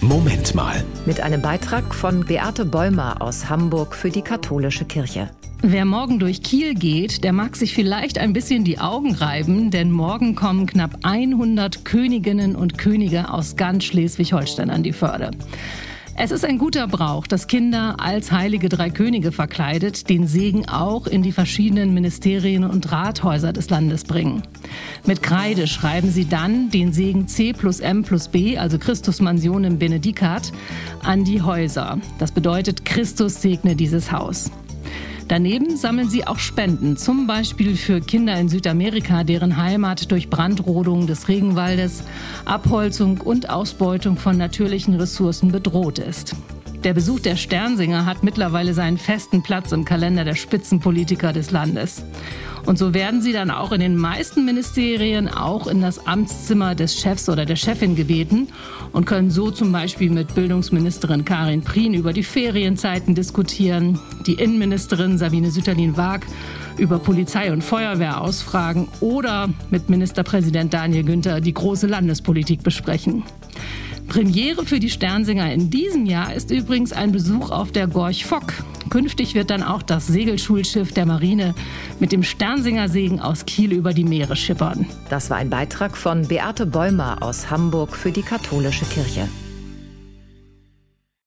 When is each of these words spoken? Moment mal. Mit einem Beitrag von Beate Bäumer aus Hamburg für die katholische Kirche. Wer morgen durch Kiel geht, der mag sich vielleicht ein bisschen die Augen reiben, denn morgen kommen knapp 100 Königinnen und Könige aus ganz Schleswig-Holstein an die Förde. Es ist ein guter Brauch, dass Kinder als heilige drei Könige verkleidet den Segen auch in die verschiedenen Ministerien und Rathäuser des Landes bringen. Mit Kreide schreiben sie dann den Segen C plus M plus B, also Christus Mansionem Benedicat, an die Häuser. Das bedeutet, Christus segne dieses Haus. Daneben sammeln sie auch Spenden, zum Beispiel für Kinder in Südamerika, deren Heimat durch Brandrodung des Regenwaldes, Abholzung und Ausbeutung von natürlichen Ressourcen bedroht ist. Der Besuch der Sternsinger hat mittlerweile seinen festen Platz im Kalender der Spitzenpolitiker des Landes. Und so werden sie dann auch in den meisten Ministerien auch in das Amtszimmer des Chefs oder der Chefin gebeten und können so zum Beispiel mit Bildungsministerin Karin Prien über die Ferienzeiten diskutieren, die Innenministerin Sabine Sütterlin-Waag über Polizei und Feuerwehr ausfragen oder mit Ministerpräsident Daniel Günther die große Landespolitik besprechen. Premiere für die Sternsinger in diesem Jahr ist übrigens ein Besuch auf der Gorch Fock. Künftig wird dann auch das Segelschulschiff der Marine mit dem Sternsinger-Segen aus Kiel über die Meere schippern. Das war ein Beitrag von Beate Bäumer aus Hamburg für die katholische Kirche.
Moment 0.00 0.54
mal. 0.54 0.84
Mit 1.06 1.20
einem 1.20 1.42
Beitrag 1.42 1.92
von 1.92 2.24
Beate 2.24 2.64
Bäumer 2.64 3.20
aus 3.20 3.48
Hamburg 3.48 3.96
für 3.96 4.10
die 4.10 4.22
katholische 4.22 4.84
Kirche. 4.84 5.30
Wer 5.60 5.84
morgen 5.84 6.20
durch 6.20 6.44
Kiel 6.44 6.74
geht, 6.74 7.24
der 7.24 7.32
mag 7.32 7.56
sich 7.56 7.74
vielleicht 7.74 8.16
ein 8.16 8.32
bisschen 8.32 8.62
die 8.62 8.78
Augen 8.78 9.16
reiben, 9.16 9.72
denn 9.72 9.90
morgen 9.90 10.36
kommen 10.36 10.66
knapp 10.66 10.98
100 11.02 11.84
Königinnen 11.84 12.54
und 12.54 12.78
Könige 12.78 13.32
aus 13.32 13.56
ganz 13.56 13.84
Schleswig-Holstein 13.84 14.70
an 14.70 14.84
die 14.84 14.92
Förde. 14.92 15.32
Es 16.20 16.32
ist 16.32 16.44
ein 16.44 16.58
guter 16.58 16.88
Brauch, 16.88 17.28
dass 17.28 17.46
Kinder 17.46 17.94
als 18.00 18.32
heilige 18.32 18.68
drei 18.68 18.90
Könige 18.90 19.30
verkleidet 19.30 20.08
den 20.08 20.26
Segen 20.26 20.68
auch 20.68 21.06
in 21.06 21.22
die 21.22 21.30
verschiedenen 21.30 21.94
Ministerien 21.94 22.64
und 22.64 22.90
Rathäuser 22.90 23.52
des 23.52 23.70
Landes 23.70 24.02
bringen. 24.02 24.42
Mit 25.06 25.22
Kreide 25.22 25.68
schreiben 25.68 26.10
sie 26.10 26.24
dann 26.24 26.70
den 26.70 26.92
Segen 26.92 27.28
C 27.28 27.52
plus 27.52 27.78
M 27.78 28.02
plus 28.02 28.26
B, 28.26 28.58
also 28.58 28.80
Christus 28.80 29.20
Mansionem 29.20 29.78
Benedicat, 29.78 30.50
an 31.04 31.22
die 31.22 31.40
Häuser. 31.40 32.00
Das 32.18 32.32
bedeutet, 32.32 32.84
Christus 32.84 33.40
segne 33.40 33.76
dieses 33.76 34.10
Haus. 34.10 34.50
Daneben 35.28 35.76
sammeln 35.76 36.08
sie 36.08 36.26
auch 36.26 36.38
Spenden, 36.38 36.96
zum 36.96 37.26
Beispiel 37.26 37.76
für 37.76 38.00
Kinder 38.00 38.40
in 38.40 38.48
Südamerika, 38.48 39.24
deren 39.24 39.58
Heimat 39.58 40.10
durch 40.10 40.30
Brandrodung 40.30 41.06
des 41.06 41.28
Regenwaldes, 41.28 42.02
Abholzung 42.46 43.20
und 43.20 43.50
Ausbeutung 43.50 44.16
von 44.16 44.38
natürlichen 44.38 44.94
Ressourcen 44.94 45.52
bedroht 45.52 45.98
ist. 45.98 46.34
Der 46.84 46.94
Besuch 46.94 47.18
der 47.18 47.34
Sternsinger 47.34 48.06
hat 48.06 48.22
mittlerweile 48.22 48.72
seinen 48.72 48.98
festen 48.98 49.42
Platz 49.42 49.72
im 49.72 49.84
Kalender 49.84 50.24
der 50.24 50.36
Spitzenpolitiker 50.36 51.32
des 51.32 51.50
Landes. 51.50 52.04
Und 52.66 52.78
so 52.78 52.94
werden 52.94 53.20
sie 53.20 53.32
dann 53.32 53.50
auch 53.50 53.72
in 53.72 53.80
den 53.80 53.96
meisten 53.96 54.44
Ministerien 54.44 55.26
auch 55.26 55.66
in 55.66 55.80
das 55.80 56.06
Amtszimmer 56.06 56.74
des 56.74 57.00
Chefs 57.00 57.28
oder 57.28 57.46
der 57.46 57.56
Chefin 57.56 57.96
gebeten 57.96 58.48
und 58.92 59.06
können 59.06 59.30
so 59.30 59.50
zum 59.50 59.72
Beispiel 59.72 60.10
mit 60.10 60.34
Bildungsministerin 60.34 61.24
Karin 61.24 61.62
Prien 61.62 61.94
über 61.94 62.12
die 62.12 62.22
Ferienzeiten 62.22 63.14
diskutieren, 63.14 63.98
die 64.26 64.34
Innenministerin 64.34 65.18
Sabine 65.18 65.50
Sütterlin-Waag 65.50 66.26
über 66.76 66.98
Polizei 67.00 67.52
und 67.52 67.64
Feuerwehr 67.64 68.20
ausfragen 68.20 68.86
oder 69.00 69.48
mit 69.70 69.88
Ministerpräsident 69.88 70.72
Daniel 70.72 71.04
Günther 71.04 71.40
die 71.40 71.54
große 71.54 71.88
Landespolitik 71.88 72.62
besprechen. 72.62 73.24
Premiere 74.08 74.64
für 74.64 74.80
die 74.80 74.88
Sternsinger 74.88 75.52
in 75.52 75.68
diesem 75.68 76.06
Jahr 76.06 76.34
ist 76.34 76.50
übrigens 76.50 76.92
ein 76.92 77.12
Besuch 77.12 77.50
auf 77.50 77.72
der 77.72 77.86
Gorch 77.86 78.24
Fock. 78.24 78.54
Künftig 78.88 79.34
wird 79.34 79.50
dann 79.50 79.62
auch 79.62 79.82
das 79.82 80.06
Segelschulschiff 80.06 80.92
der 80.92 81.04
Marine 81.04 81.54
mit 82.00 82.10
dem 82.10 82.22
Sternsinger-Segen 82.22 83.20
aus 83.20 83.44
Kiel 83.44 83.72
über 83.72 83.92
die 83.92 84.04
Meere 84.04 84.34
schippern. 84.34 84.86
Das 85.10 85.28
war 85.28 85.36
ein 85.36 85.50
Beitrag 85.50 85.96
von 85.96 86.26
Beate 86.26 86.64
Bäumer 86.64 87.22
aus 87.22 87.50
Hamburg 87.50 87.94
für 87.94 88.10
die 88.10 88.22
katholische 88.22 88.86
Kirche. 88.86 89.28